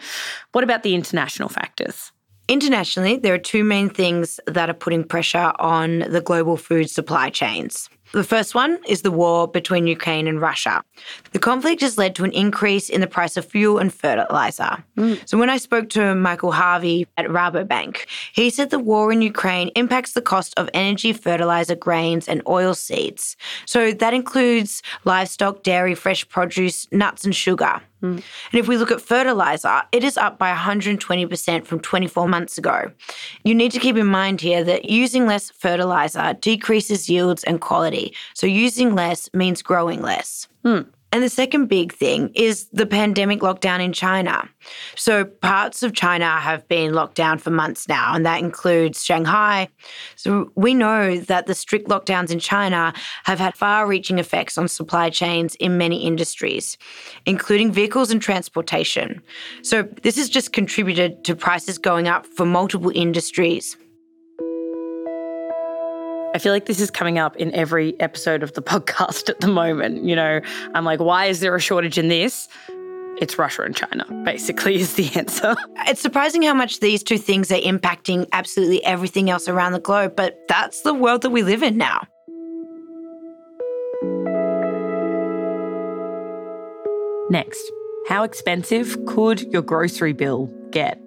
What 0.51 0.63
about 0.63 0.83
the 0.83 0.93
international 0.93 1.49
factors? 1.49 2.11
Internationally, 2.51 3.15
there 3.15 3.33
are 3.33 3.37
two 3.37 3.63
main 3.63 3.89
things 3.89 4.37
that 4.45 4.69
are 4.69 4.73
putting 4.73 5.05
pressure 5.05 5.53
on 5.57 5.99
the 5.99 6.19
global 6.19 6.57
food 6.57 6.89
supply 6.89 7.29
chains. 7.29 7.89
The 8.11 8.25
first 8.25 8.53
one 8.53 8.77
is 8.89 9.03
the 9.03 9.09
war 9.09 9.47
between 9.47 9.87
Ukraine 9.87 10.27
and 10.27 10.41
Russia. 10.41 10.83
The 11.31 11.39
conflict 11.39 11.79
has 11.79 11.97
led 11.97 12.13
to 12.15 12.25
an 12.25 12.33
increase 12.33 12.89
in 12.89 12.99
the 12.99 13.07
price 13.07 13.37
of 13.37 13.45
fuel 13.45 13.77
and 13.77 13.93
fertilizer. 13.93 14.83
Mm. 14.97 15.25
So, 15.25 15.37
when 15.37 15.49
I 15.49 15.55
spoke 15.55 15.87
to 15.91 16.13
Michael 16.13 16.51
Harvey 16.51 17.07
at 17.15 17.27
Rabobank, 17.27 18.05
he 18.33 18.49
said 18.49 18.69
the 18.69 18.79
war 18.79 19.13
in 19.13 19.21
Ukraine 19.21 19.69
impacts 19.77 20.11
the 20.11 20.21
cost 20.21 20.53
of 20.57 20.69
energy, 20.73 21.13
fertilizer, 21.13 21.75
grains, 21.75 22.27
and 22.27 22.41
oil 22.49 22.73
seeds. 22.73 23.37
So, 23.65 23.93
that 23.93 24.13
includes 24.13 24.83
livestock, 25.05 25.63
dairy, 25.63 25.95
fresh 25.95 26.27
produce, 26.27 26.91
nuts, 26.91 27.23
and 27.23 27.33
sugar. 27.33 27.81
Mm. 28.01 28.15
And 28.51 28.59
if 28.59 28.67
we 28.67 28.77
look 28.77 28.91
at 28.91 29.01
fertilizer, 29.01 29.83
it 29.91 30.03
is 30.03 30.17
up 30.17 30.37
by 30.37 30.53
120% 30.53 31.65
from 31.65 31.79
24 31.79 32.27
months 32.27 32.57
ago. 32.57 32.91
You 33.43 33.55
need 33.55 33.71
to 33.71 33.79
keep 33.79 33.97
in 33.97 34.07
mind 34.07 34.41
here 34.41 34.63
that 34.63 34.85
using 34.85 35.25
less 35.25 35.51
fertilizer 35.51 36.33
decreases 36.39 37.09
yields 37.09 37.43
and 37.43 37.61
quality. 37.61 38.13
So 38.33 38.47
using 38.47 38.95
less 38.95 39.29
means 39.33 39.61
growing 39.61 40.01
less. 40.01 40.47
Hmm. 40.63 40.81
And 41.13 41.21
the 41.21 41.29
second 41.29 41.67
big 41.67 41.93
thing 41.93 42.31
is 42.35 42.67
the 42.71 42.85
pandemic 42.85 43.41
lockdown 43.41 43.81
in 43.81 43.91
China. 43.91 44.47
So 44.95 45.25
parts 45.25 45.83
of 45.83 45.93
China 45.93 46.39
have 46.39 46.65
been 46.69 46.93
locked 46.93 47.15
down 47.15 47.37
for 47.37 47.49
months 47.49 47.89
now, 47.89 48.13
and 48.15 48.25
that 48.25 48.39
includes 48.39 49.03
Shanghai. 49.03 49.67
So 50.15 50.51
we 50.55 50.73
know 50.73 51.17
that 51.17 51.47
the 51.47 51.55
strict 51.55 51.89
lockdowns 51.89 52.31
in 52.31 52.39
China 52.39 52.93
have 53.25 53.39
had 53.39 53.55
far 53.55 53.87
reaching 53.87 54.19
effects 54.19 54.57
on 54.57 54.69
supply 54.69 55.09
chains 55.09 55.55
in 55.55 55.77
many 55.77 56.05
industries, 56.05 56.77
including 57.25 57.73
vehicles 57.73 58.09
and 58.09 58.21
transportation. 58.21 59.21
So 59.63 59.83
this 60.03 60.15
has 60.15 60.29
just 60.29 60.53
contributed 60.53 61.25
to 61.25 61.35
prices 61.35 61.77
going 61.77 62.07
up 62.07 62.25
for 62.25 62.45
multiple 62.45 62.91
industries. 62.95 63.75
I 66.33 66.37
feel 66.37 66.53
like 66.53 66.65
this 66.65 66.79
is 66.79 66.89
coming 66.89 67.19
up 67.19 67.35
in 67.35 67.53
every 67.53 67.99
episode 67.99 68.41
of 68.41 68.53
the 68.53 68.61
podcast 68.61 69.29
at 69.29 69.41
the 69.41 69.47
moment. 69.47 70.03
You 70.05 70.15
know, 70.15 70.41
I'm 70.73 70.85
like, 70.85 70.99
why 70.99 71.25
is 71.25 71.41
there 71.41 71.55
a 71.55 71.59
shortage 71.59 71.97
in 71.97 72.07
this? 72.07 72.47
It's 73.17 73.37
Russia 73.37 73.63
and 73.63 73.75
China, 73.75 74.05
basically, 74.23 74.75
is 74.75 74.95
the 74.95 75.11
answer. 75.15 75.55
It's 75.87 76.01
surprising 76.01 76.41
how 76.43 76.53
much 76.53 76.79
these 76.79 77.03
two 77.03 77.17
things 77.17 77.51
are 77.51 77.59
impacting 77.59 78.27
absolutely 78.31 78.83
everything 78.85 79.29
else 79.29 79.47
around 79.47 79.73
the 79.73 79.79
globe, 79.79 80.15
but 80.15 80.39
that's 80.47 80.81
the 80.81 80.93
world 80.93 81.21
that 81.23 81.29
we 81.31 81.43
live 81.43 81.63
in 81.63 81.77
now. 81.77 82.01
Next, 87.29 87.61
how 88.07 88.23
expensive 88.23 88.97
could 89.05 89.41
your 89.53 89.61
grocery 89.61 90.13
bill 90.13 90.47
get? 90.71 90.99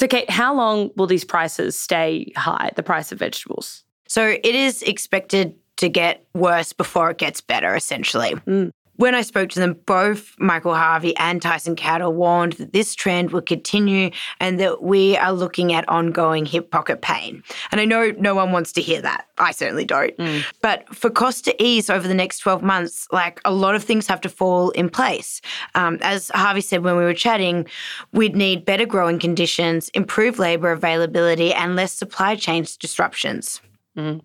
So, 0.00 0.08
Kate, 0.08 0.30
how 0.30 0.54
long 0.54 0.90
will 0.96 1.06
these 1.06 1.26
prices 1.26 1.78
stay 1.78 2.32
high, 2.34 2.70
the 2.74 2.82
price 2.82 3.12
of 3.12 3.18
vegetables? 3.18 3.84
So 4.08 4.28
it 4.28 4.54
is 4.54 4.80
expected 4.80 5.54
to 5.76 5.90
get 5.90 6.24
worse 6.32 6.72
before 6.72 7.10
it 7.10 7.18
gets 7.18 7.42
better, 7.42 7.74
essentially. 7.74 8.30
Mm. 8.46 8.70
When 9.00 9.14
I 9.14 9.22
spoke 9.22 9.48
to 9.50 9.60
them, 9.60 9.80
both 9.86 10.34
Michael 10.38 10.74
Harvey 10.74 11.16
and 11.16 11.40
Tyson 11.40 11.74
Cattle 11.74 12.12
warned 12.12 12.52
that 12.54 12.74
this 12.74 12.94
trend 12.94 13.30
will 13.30 13.40
continue 13.40 14.10
and 14.40 14.60
that 14.60 14.82
we 14.82 15.16
are 15.16 15.32
looking 15.32 15.72
at 15.72 15.88
ongoing 15.88 16.44
hip 16.44 16.70
pocket 16.70 17.00
pain. 17.00 17.42
And 17.72 17.80
I 17.80 17.86
know 17.86 18.12
no 18.18 18.34
one 18.34 18.52
wants 18.52 18.72
to 18.72 18.82
hear 18.82 19.00
that. 19.00 19.26
I 19.38 19.52
certainly 19.52 19.86
don't. 19.86 20.12
But 20.60 20.86
for 20.94 21.08
cost 21.08 21.46
to 21.46 21.62
ease 21.62 21.88
over 21.88 22.06
the 22.06 22.12
next 22.12 22.40
12 22.40 22.62
months, 22.62 23.08
like 23.10 23.40
a 23.46 23.54
lot 23.54 23.74
of 23.74 23.82
things 23.82 24.06
have 24.06 24.20
to 24.20 24.28
fall 24.28 24.68
in 24.72 24.90
place. 24.90 25.40
Um, 25.74 25.96
as 26.02 26.30
Harvey 26.34 26.60
said 26.60 26.84
when 26.84 26.98
we 26.98 27.04
were 27.04 27.14
chatting, 27.14 27.66
we'd 28.12 28.36
need 28.36 28.66
better 28.66 28.84
growing 28.84 29.18
conditions, 29.18 29.88
improved 29.94 30.38
labour 30.38 30.72
availability, 30.72 31.54
and 31.54 31.74
less 31.74 31.94
supply 31.94 32.36
chain 32.36 32.66
disruptions. 32.78 33.62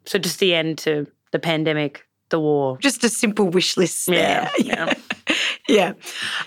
So, 0.03 0.20
just 0.20 0.39
the 0.39 0.53
end 0.53 0.79
to 0.79 1.08
the 1.32 1.39
pandemic, 1.39 2.05
the 2.29 2.39
war. 2.39 2.77
Just 2.79 3.03
a 3.03 3.10
simple 3.10 3.48
wish 3.50 3.77
list 3.77 4.05
there. 4.08 4.50
Yeah. 4.60 4.94
Yeah. 5.67 5.94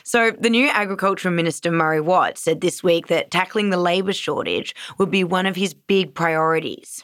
So 0.04 0.30
the 0.30 0.50
new 0.50 0.68
Agriculture 0.68 1.30
Minister, 1.30 1.72
Murray 1.72 2.00
Watt, 2.00 2.38
said 2.38 2.60
this 2.60 2.82
week 2.84 3.08
that 3.08 3.32
tackling 3.32 3.70
the 3.70 3.76
labour 3.76 4.12
shortage 4.12 4.74
would 4.98 5.10
be 5.10 5.24
one 5.24 5.46
of 5.46 5.56
his 5.56 5.74
big 5.74 6.14
priorities. 6.14 7.02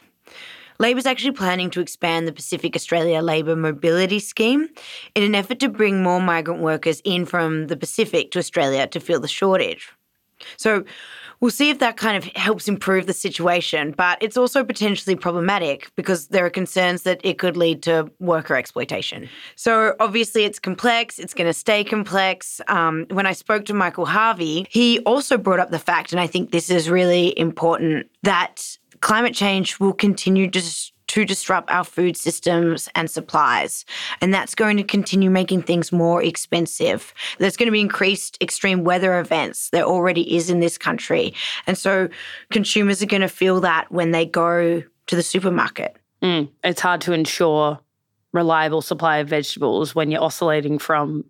Labor's 0.79 1.05
actually 1.05 1.31
planning 1.31 1.69
to 1.71 1.81
expand 1.81 2.27
the 2.27 2.33
Pacific 2.33 2.75
Australia 2.75 3.21
Labour 3.21 3.55
Mobility 3.55 4.19
Scheme 4.19 4.67
in 5.13 5.23
an 5.23 5.35
effort 5.35 5.59
to 5.59 5.69
bring 5.69 6.03
more 6.03 6.21
migrant 6.21 6.61
workers 6.61 7.01
in 7.05 7.25
from 7.25 7.67
the 7.67 7.77
Pacific 7.77 8.31
to 8.31 8.39
Australia 8.39 8.87
to 8.87 8.99
fill 8.99 9.19
the 9.19 9.27
shortage. 9.27 9.89
So 10.57 10.83
we'll 11.39 11.51
see 11.51 11.69
if 11.69 11.79
that 11.79 11.97
kind 11.97 12.17
of 12.17 12.23
helps 12.35 12.67
improve 12.67 13.05
the 13.05 13.13
situation, 13.13 13.91
but 13.91 14.17
it's 14.21 14.37
also 14.37 14.63
potentially 14.63 15.15
problematic 15.15 15.91
because 15.95 16.27
there 16.27 16.45
are 16.45 16.49
concerns 16.49 17.03
that 17.03 17.19
it 17.23 17.37
could 17.37 17.57
lead 17.57 17.81
to 17.83 18.09
worker 18.19 18.55
exploitation. 18.55 19.29
So 19.55 19.95
obviously 19.99 20.43
it's 20.45 20.59
complex, 20.59 21.19
it's 21.19 21.33
going 21.33 21.47
to 21.47 21.53
stay 21.53 21.83
complex. 21.83 22.61
Um, 22.67 23.05
when 23.11 23.25
I 23.25 23.33
spoke 23.33 23.65
to 23.65 23.73
Michael 23.73 24.05
Harvey, 24.05 24.67
he 24.69 24.99
also 24.99 25.37
brought 25.37 25.59
up 25.59 25.71
the 25.71 25.79
fact, 25.79 26.11
and 26.11 26.19
I 26.19 26.27
think 26.27 26.51
this 26.51 26.69
is 26.69 26.89
really 26.89 27.37
important, 27.37 28.07
that 28.23 28.77
climate 29.01 29.35
change 29.35 29.79
will 29.79 29.93
continue 29.93 30.49
to 30.49 30.61
to 31.07 31.25
disrupt 31.25 31.69
our 31.69 31.83
food 31.83 32.17
systems 32.17 32.89
and 32.95 33.09
supplies. 33.09 33.85
And 34.21 34.33
that's 34.33 34.55
going 34.55 34.77
to 34.77 34.83
continue 34.83 35.29
making 35.29 35.63
things 35.63 35.91
more 35.91 36.23
expensive. 36.23 37.13
There's 37.37 37.57
going 37.57 37.67
to 37.67 37.71
be 37.71 37.81
increased 37.81 38.37
extreme 38.41 38.83
weather 38.83 39.19
events. 39.19 39.69
There 39.69 39.83
already 39.83 40.35
is 40.35 40.49
in 40.49 40.59
this 40.59 40.77
country. 40.77 41.33
And 41.67 41.77
so 41.77 42.09
consumers 42.51 43.01
are 43.01 43.07
going 43.07 43.21
to 43.21 43.29
feel 43.29 43.59
that 43.61 43.91
when 43.91 44.11
they 44.11 44.25
go 44.25 44.83
to 45.07 45.15
the 45.15 45.23
supermarket. 45.23 45.97
Mm. 46.21 46.49
It's 46.63 46.81
hard 46.81 47.01
to 47.01 47.13
ensure 47.13 47.79
reliable 48.31 48.81
supply 48.81 49.17
of 49.17 49.29
vegetables 49.29 49.95
when 49.95 50.11
you're 50.11 50.23
oscillating 50.23 50.79
from 50.79 51.23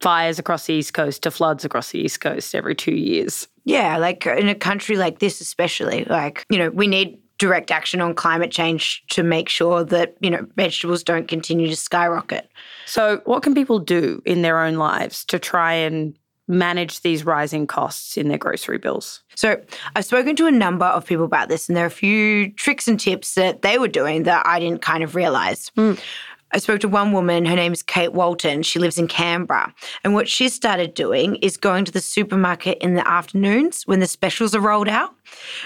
fires 0.00 0.38
across 0.38 0.66
the 0.66 0.74
East 0.74 0.94
Coast 0.94 1.22
to 1.22 1.30
floods 1.30 1.64
across 1.64 1.90
the 1.90 1.98
East 1.98 2.20
Coast 2.20 2.54
every 2.54 2.74
two 2.74 2.94
years. 2.94 3.48
Yeah, 3.64 3.96
like 3.96 4.26
in 4.26 4.48
a 4.48 4.54
country 4.54 4.96
like 4.96 5.18
this, 5.18 5.40
especially, 5.40 6.04
like, 6.04 6.44
you 6.50 6.58
know, 6.58 6.70
we 6.70 6.86
need 6.86 7.18
direct 7.38 7.70
action 7.70 8.00
on 8.00 8.14
climate 8.14 8.50
change 8.50 9.02
to 9.10 9.22
make 9.22 9.48
sure 9.48 9.84
that, 9.84 10.16
you 10.20 10.30
know, 10.30 10.46
vegetables 10.56 11.02
don't 11.02 11.28
continue 11.28 11.68
to 11.68 11.76
skyrocket. 11.76 12.50
So, 12.86 13.20
what 13.24 13.42
can 13.42 13.54
people 13.54 13.78
do 13.78 14.22
in 14.24 14.42
their 14.42 14.60
own 14.60 14.74
lives 14.74 15.24
to 15.26 15.38
try 15.38 15.72
and 15.72 16.16
manage 16.46 17.00
these 17.00 17.24
rising 17.24 17.66
costs 17.66 18.16
in 18.16 18.28
their 18.28 18.38
grocery 18.38 18.78
bills? 18.78 19.22
So, 19.34 19.60
I've 19.96 20.04
spoken 20.04 20.36
to 20.36 20.46
a 20.46 20.52
number 20.52 20.86
of 20.86 21.06
people 21.06 21.24
about 21.24 21.48
this, 21.48 21.68
and 21.68 21.76
there 21.76 21.84
are 21.84 21.88
a 21.88 21.90
few 21.90 22.50
tricks 22.52 22.86
and 22.86 23.00
tips 23.00 23.34
that 23.34 23.62
they 23.62 23.78
were 23.78 23.88
doing 23.88 24.24
that 24.24 24.46
I 24.46 24.60
didn't 24.60 24.82
kind 24.82 25.02
of 25.02 25.14
realize. 25.14 25.70
Hmm. 25.74 25.94
I 26.54 26.58
spoke 26.58 26.78
to 26.80 26.88
one 26.88 27.10
woman, 27.10 27.46
her 27.46 27.56
name 27.56 27.72
is 27.72 27.82
Kate 27.82 28.12
Walton. 28.12 28.62
She 28.62 28.78
lives 28.78 28.96
in 28.96 29.08
Canberra. 29.08 29.74
And 30.04 30.14
what 30.14 30.28
she 30.28 30.48
started 30.48 30.94
doing 30.94 31.34
is 31.36 31.56
going 31.56 31.84
to 31.84 31.90
the 31.90 32.00
supermarket 32.00 32.78
in 32.78 32.94
the 32.94 33.06
afternoons 33.06 33.82
when 33.86 33.98
the 33.98 34.06
specials 34.06 34.54
are 34.54 34.60
rolled 34.60 34.88
out. 34.88 35.16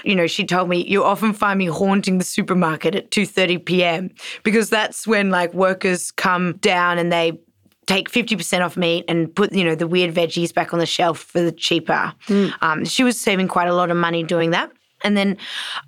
You 0.03 0.15
know, 0.15 0.25
she 0.25 0.43
told 0.45 0.67
me 0.67 0.83
you 0.87 1.03
often 1.03 1.31
find 1.33 1.59
me 1.59 1.67
haunting 1.67 2.17
the 2.17 2.23
supermarket 2.23 2.95
at 2.95 3.11
2:30 3.11 3.63
p.m. 3.65 4.09
because 4.41 4.71
that's 4.71 5.05
when 5.05 5.29
like 5.29 5.53
workers 5.53 6.09
come 6.09 6.57
down 6.57 6.97
and 6.97 7.11
they 7.11 7.39
take 7.85 8.09
50% 8.09 8.65
off 8.65 8.75
meat 8.75 9.05
and 9.07 9.33
put, 9.35 9.53
you 9.53 9.63
know, 9.63 9.75
the 9.75 9.87
weird 9.87 10.13
veggies 10.13 10.51
back 10.53 10.73
on 10.73 10.79
the 10.79 10.85
shelf 10.87 11.19
for 11.19 11.41
the 11.41 11.51
cheaper. 11.51 12.13
Um, 12.61 12.83
she 12.85 13.03
was 13.03 13.19
saving 13.19 13.47
quite 13.47 13.67
a 13.67 13.75
lot 13.75 13.91
of 13.91 13.97
money 13.97 14.23
doing 14.23 14.51
that. 14.51 14.71
And 15.03 15.15
then 15.15 15.37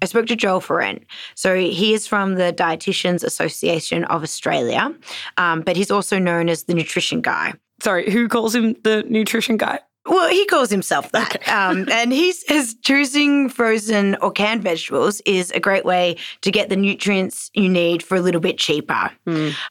I 0.01 0.05
spoke 0.05 0.27
to 0.27 0.35
Joel 0.35 0.61
Feren. 0.61 1.01
So 1.35 1.55
he 1.55 1.93
is 1.93 2.07
from 2.07 2.35
the 2.35 2.53
Dietitians 2.53 3.23
Association 3.23 4.03
of 4.05 4.23
Australia, 4.23 4.93
um, 5.37 5.61
but 5.61 5.75
he's 5.75 5.91
also 5.91 6.19
known 6.19 6.49
as 6.49 6.63
the 6.63 6.73
nutrition 6.73 7.21
guy. 7.21 7.53
Sorry, 7.81 8.09
who 8.11 8.27
calls 8.27 8.53
him 8.53 8.75
the 8.83 9.03
nutrition 9.07 9.57
guy? 9.57 9.79
Well, 10.07 10.29
he 10.29 10.45
calls 10.45 10.71
himself 10.71 11.11
that. 11.11 11.47
Um, 11.47 11.87
and 11.91 12.11
he 12.11 12.31
says 12.31 12.75
choosing 12.83 13.49
frozen 13.49 14.15
or 14.15 14.31
canned 14.31 14.63
vegetables 14.63 15.21
is 15.25 15.51
a 15.51 15.59
great 15.59 15.85
way 15.85 16.17
to 16.41 16.51
get 16.51 16.69
the 16.69 16.75
nutrients 16.75 17.51
you 17.53 17.69
need 17.69 18.01
for 18.01 18.15
a 18.15 18.21
little 18.21 18.41
bit 18.41 18.57
cheaper. 18.57 19.11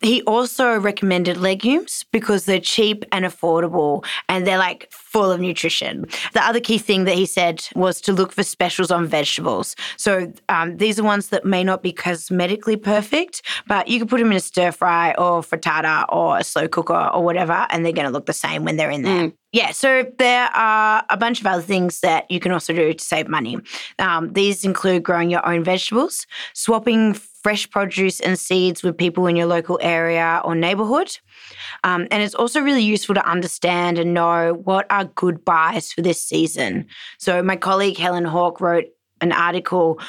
He 0.02 0.22
also 0.22 0.78
recommended 0.78 1.36
legumes 1.36 2.04
because 2.12 2.44
they're 2.44 2.60
cheap 2.60 3.04
and 3.10 3.24
affordable 3.24 4.04
and 4.28 4.46
they're 4.46 4.58
like 4.58 4.92
full 5.10 5.30
of 5.32 5.40
nutrition. 5.40 6.06
The 6.34 6.42
other 6.46 6.60
key 6.60 6.78
thing 6.78 7.04
that 7.04 7.16
he 7.16 7.26
said 7.26 7.66
was 7.74 8.00
to 8.02 8.12
look 8.12 8.32
for 8.32 8.44
specials 8.44 8.92
on 8.92 9.06
vegetables. 9.06 9.74
So 9.96 10.32
um, 10.48 10.76
these 10.76 11.00
are 11.00 11.02
ones 11.02 11.30
that 11.30 11.44
may 11.44 11.64
not 11.64 11.82
be 11.82 11.92
cosmetically 11.92 12.80
perfect, 12.80 13.42
but 13.66 13.88
you 13.88 13.98
can 13.98 14.06
put 14.06 14.20
them 14.20 14.30
in 14.30 14.36
a 14.36 14.40
stir 14.40 14.70
fry 14.70 15.12
or 15.18 15.40
frittata 15.42 16.04
or 16.10 16.38
a 16.38 16.44
slow 16.44 16.68
cooker 16.68 17.10
or 17.12 17.24
whatever, 17.24 17.66
and 17.70 17.84
they're 17.84 17.92
going 17.92 18.06
to 18.06 18.12
look 18.12 18.26
the 18.26 18.32
same 18.32 18.64
when 18.64 18.76
they're 18.76 18.90
in 18.90 19.02
there. 19.02 19.32
Yeah, 19.52 19.72
so 19.72 20.06
there 20.18 20.48
are 20.54 21.04
a 21.10 21.16
bunch 21.16 21.40
of 21.40 21.46
other 21.46 21.62
things 21.62 22.00
that 22.00 22.30
you 22.30 22.38
can 22.38 22.52
also 22.52 22.72
do 22.72 22.92
to 22.92 23.04
save 23.04 23.26
money. 23.26 23.58
Um, 23.98 24.32
these 24.32 24.64
include 24.64 25.02
growing 25.02 25.28
your 25.28 25.44
own 25.44 25.64
vegetables, 25.64 26.24
swapping 26.54 27.14
fresh 27.42 27.68
produce 27.70 28.20
and 28.20 28.38
seeds 28.38 28.82
with 28.82 28.96
people 28.96 29.26
in 29.26 29.36
your 29.36 29.46
local 29.46 29.78
area 29.82 30.40
or 30.44 30.54
neighborhood. 30.54 31.18
Um, 31.84 32.06
and 32.10 32.22
it's 32.22 32.34
also 32.34 32.60
really 32.60 32.82
useful 32.82 33.14
to 33.14 33.26
understand 33.26 33.98
and 33.98 34.14
know 34.14 34.54
what 34.64 34.86
are 34.90 35.04
good 35.04 35.44
buys 35.44 35.92
for 35.92 36.02
this 36.02 36.22
season. 36.22 36.86
So, 37.18 37.42
my 37.42 37.56
colleague 37.56 37.96
Helen 37.96 38.24
Hawke 38.24 38.60
wrote 38.60 38.86
an 39.20 39.32
article 39.32 40.00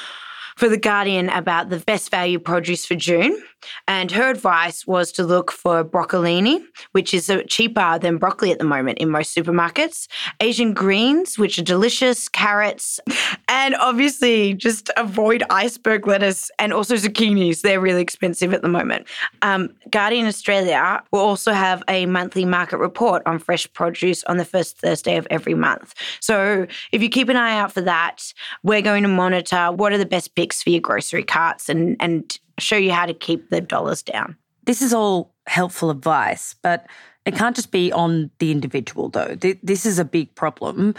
for 0.56 0.68
The 0.68 0.78
Guardian 0.78 1.28
about 1.28 1.70
the 1.70 1.78
best 1.78 2.10
value 2.10 2.38
produce 2.38 2.84
for 2.84 2.94
June. 2.94 3.40
And 3.88 4.10
her 4.10 4.30
advice 4.30 4.86
was 4.86 5.12
to 5.12 5.24
look 5.24 5.52
for 5.52 5.84
broccolini, 5.84 6.62
which 6.92 7.14
is 7.14 7.30
uh, 7.30 7.42
cheaper 7.48 7.98
than 7.98 8.18
broccoli 8.18 8.52
at 8.52 8.58
the 8.58 8.64
moment 8.64 8.98
in 8.98 9.08
most 9.08 9.36
supermarkets, 9.36 10.08
Asian 10.40 10.72
greens, 10.74 11.38
which 11.38 11.58
are 11.58 11.62
delicious, 11.62 12.28
carrots, 12.28 13.00
and 13.48 13.74
obviously 13.76 14.54
just 14.54 14.90
avoid 14.96 15.42
iceberg 15.50 16.06
lettuce 16.06 16.50
and 16.58 16.72
also 16.72 16.94
zucchinis. 16.94 17.62
They're 17.62 17.80
really 17.80 18.02
expensive 18.02 18.52
at 18.52 18.62
the 18.62 18.68
moment. 18.68 19.06
Um, 19.42 19.70
Guardian 19.90 20.26
Australia 20.26 21.02
will 21.12 21.20
also 21.20 21.52
have 21.52 21.82
a 21.88 22.06
monthly 22.06 22.44
market 22.44 22.78
report 22.78 23.22
on 23.26 23.38
fresh 23.38 23.70
produce 23.72 24.24
on 24.24 24.36
the 24.36 24.44
first 24.44 24.78
Thursday 24.78 25.16
of 25.16 25.26
every 25.30 25.54
month. 25.54 25.94
So 26.20 26.66
if 26.92 27.02
you 27.02 27.08
keep 27.08 27.28
an 27.28 27.36
eye 27.36 27.58
out 27.58 27.72
for 27.72 27.80
that, 27.82 28.32
we're 28.62 28.82
going 28.82 29.02
to 29.02 29.08
monitor 29.08 29.70
what 29.72 29.92
are 29.92 29.98
the 29.98 30.06
best 30.06 30.34
picks 30.34 30.62
for 30.62 30.70
your 30.70 30.80
grocery 30.80 31.24
carts 31.24 31.68
and, 31.68 31.96
and 32.00 32.38
show 32.62 32.76
you 32.76 32.92
how 32.92 33.06
to 33.06 33.14
keep 33.14 33.50
the 33.50 33.60
dollars 33.60 34.02
down. 34.02 34.36
This 34.64 34.82
is 34.82 34.94
all 34.94 35.34
helpful 35.46 35.90
advice, 35.90 36.54
but 36.62 36.86
it 37.26 37.34
can't 37.34 37.56
just 37.56 37.70
be 37.70 37.92
on 37.92 38.30
the 38.38 38.50
individual, 38.50 39.08
though. 39.08 39.36
This 39.62 39.86
is 39.86 39.98
a 39.98 40.04
big 40.04 40.34
problem. 40.34 40.94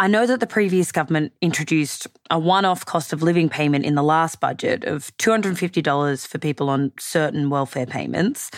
I 0.00 0.08
know 0.08 0.26
that 0.26 0.40
the 0.40 0.46
previous 0.46 0.90
government 0.90 1.32
introduced 1.40 2.08
a 2.30 2.38
one 2.38 2.64
off 2.64 2.84
cost 2.84 3.12
of 3.12 3.22
living 3.22 3.48
payment 3.48 3.84
in 3.84 3.94
the 3.94 4.02
last 4.02 4.40
budget 4.40 4.84
of 4.84 5.16
$250 5.18 6.26
for 6.26 6.38
people 6.38 6.68
on 6.68 6.92
certain 6.98 7.50
welfare 7.50 7.86
payments. 7.86 8.50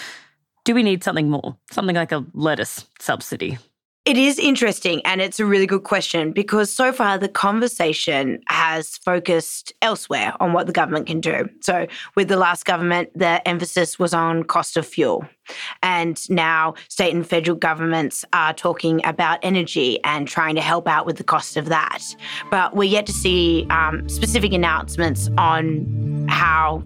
Do 0.64 0.74
we 0.74 0.82
need 0.82 1.04
something 1.04 1.28
more? 1.28 1.58
Something 1.70 1.96
like 1.96 2.12
a 2.12 2.24
lettuce 2.32 2.86
subsidy? 2.98 3.58
It 4.04 4.18
is 4.18 4.38
interesting 4.38 5.00
and 5.06 5.22
it's 5.22 5.40
a 5.40 5.46
really 5.46 5.66
good 5.66 5.84
question 5.84 6.32
because 6.32 6.70
so 6.70 6.92
far 6.92 7.16
the 7.16 7.26
conversation 7.26 8.38
has 8.48 8.98
focused 8.98 9.72
elsewhere 9.80 10.34
on 10.40 10.52
what 10.52 10.66
the 10.66 10.74
government 10.74 11.06
can 11.06 11.22
do. 11.22 11.48
So, 11.60 11.86
with 12.14 12.28
the 12.28 12.36
last 12.36 12.66
government, 12.66 13.08
the 13.14 13.46
emphasis 13.48 13.98
was 13.98 14.12
on 14.12 14.44
cost 14.44 14.76
of 14.76 14.86
fuel. 14.86 15.26
And 15.82 16.20
now 16.28 16.74
state 16.88 17.14
and 17.14 17.26
federal 17.26 17.56
governments 17.56 18.26
are 18.34 18.52
talking 18.52 19.00
about 19.06 19.38
energy 19.42 20.04
and 20.04 20.28
trying 20.28 20.56
to 20.56 20.60
help 20.60 20.86
out 20.86 21.06
with 21.06 21.16
the 21.16 21.24
cost 21.24 21.56
of 21.56 21.70
that. 21.70 22.02
But 22.50 22.76
we're 22.76 22.84
yet 22.84 23.06
to 23.06 23.12
see 23.12 23.66
um, 23.70 24.06
specific 24.10 24.52
announcements 24.52 25.30
on 25.38 26.26
how 26.28 26.82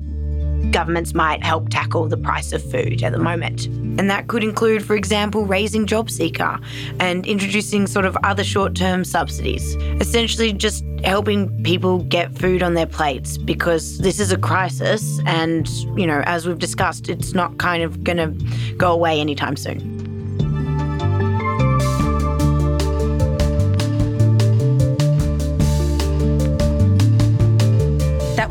governments 0.71 1.15
might 1.15 1.43
help 1.43 1.69
tackle 1.69 2.09
the 2.09 2.17
price 2.17 2.53
of 2.53 2.63
food 2.71 3.03
at 3.03 3.13
the 3.13 3.19
moment. 3.19 3.67
And 3.67 4.09
that 4.11 4.29
could 4.29 4.45
include, 4.45 4.85
for 4.85 4.95
example, 4.95 5.45
raising 5.45 5.87
job 5.87 6.11
seeker 6.11 6.59
and 7.01 7.27
introducing 7.27 7.87
sort 7.87 8.05
of 8.05 8.17
other 8.23 8.45
short 8.45 8.75
term 8.75 9.05
subsidies. 9.05 9.75
Essentially, 10.01 10.53
just 10.53 10.85
helping 11.05 11.63
people 11.63 12.01
get 12.05 12.37
food 12.37 12.63
on 12.63 12.75
their 12.75 12.87
plates 12.87 13.39
because 13.39 13.99
this 13.99 14.21
is 14.21 14.33
a 14.33 14.39
crisis. 14.39 15.21
And, 15.27 15.69
you 15.99 16.07
know, 16.07 16.23
as 16.27 16.47
we've 16.47 16.59
discussed, 16.59 17.09
it's 17.09 17.35
not 17.35 17.59
kind 17.59 17.83
of 17.83 18.05
going 18.05 18.19
to 18.19 18.75
go 18.77 18.93
away 18.93 19.21
anytime 19.21 19.57
soon. 19.57 19.98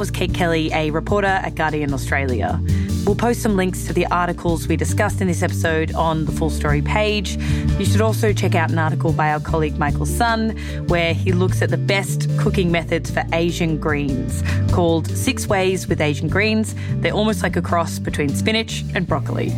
Was 0.07 0.11
Kate 0.11 0.33
Kelly, 0.33 0.71
a 0.71 0.89
reporter 0.91 1.27
at 1.27 1.55
Guardian 1.55 1.93
Australia. 1.93 2.61
We'll 3.05 3.15
post 3.15 3.41
some 3.41 3.57
links 3.57 3.87
to 3.87 3.93
the 3.93 4.05
articles 4.05 4.65
we 4.65 4.77
discussed 4.77 5.19
in 5.19 5.27
this 5.27 5.43
episode 5.43 5.93
on 5.95 6.23
the 6.23 6.31
full 6.31 6.49
story 6.49 6.81
page. 6.81 7.35
You 7.77 7.83
should 7.83 7.99
also 7.99 8.31
check 8.31 8.55
out 8.55 8.71
an 8.71 8.79
article 8.79 9.11
by 9.11 9.33
our 9.33 9.41
colleague 9.41 9.77
Michael 9.77 10.05
Sun, 10.05 10.51
where 10.87 11.13
he 11.13 11.33
looks 11.33 11.61
at 11.61 11.71
the 11.71 11.77
best 11.77 12.29
cooking 12.37 12.71
methods 12.71 13.11
for 13.11 13.25
Asian 13.33 13.77
greens, 13.77 14.41
called 14.71 15.07
Six 15.07 15.47
Ways 15.47 15.89
with 15.89 15.99
Asian 15.99 16.29
Greens. 16.29 16.73
They're 17.01 17.11
almost 17.11 17.43
like 17.43 17.57
a 17.57 17.61
cross 17.61 17.99
between 17.99 18.29
spinach 18.29 18.85
and 18.95 19.05
broccoli. 19.05 19.49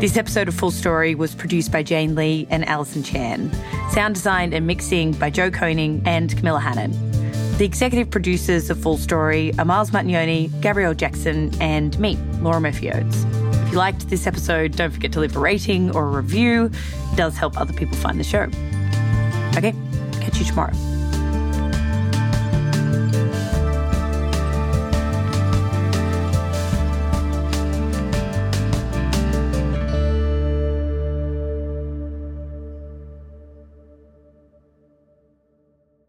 This 0.00 0.16
episode 0.16 0.48
of 0.48 0.54
Full 0.56 0.72
Story 0.72 1.14
was 1.14 1.32
produced 1.32 1.70
by 1.70 1.84
Jane 1.84 2.16
Lee 2.16 2.48
and 2.50 2.68
Alison 2.68 3.04
Chan. 3.04 3.52
Sound 3.92 4.16
design 4.16 4.52
and 4.52 4.66
mixing 4.66 5.12
by 5.12 5.30
Joe 5.30 5.52
Koning 5.52 6.02
and 6.04 6.36
Camilla 6.36 6.58
Hannan. 6.58 7.15
The 7.56 7.64
executive 7.64 8.10
producers 8.10 8.68
of 8.68 8.78
Full 8.82 8.98
Story 8.98 9.54
are 9.58 9.64
Miles 9.64 9.90
Martignoni, 9.90 10.50
Gabrielle 10.60 10.92
Jackson, 10.92 11.50
and 11.58 11.98
me, 11.98 12.18
Laura 12.40 12.60
Murphy 12.60 12.92
Oates. 12.92 13.24
If 13.24 13.72
you 13.72 13.78
liked 13.78 14.10
this 14.10 14.26
episode, 14.26 14.76
don't 14.76 14.90
forget 14.90 15.10
to 15.12 15.20
leave 15.20 15.34
a 15.34 15.40
rating 15.40 15.90
or 15.96 16.04
a 16.04 16.10
review. 16.10 16.66
It 16.66 17.16
does 17.16 17.38
help 17.38 17.58
other 17.58 17.72
people 17.72 17.96
find 17.96 18.20
the 18.20 18.24
show. 18.24 18.42
Okay, 19.56 19.74
catch 20.20 20.38
you 20.38 20.44
tomorrow. 20.44 20.74